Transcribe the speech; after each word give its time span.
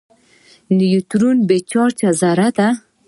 نیوټرون 0.77 1.37
بې 1.47 1.57
چارجه 1.71 2.09
ذره 2.21 2.49
ده. 2.57 2.69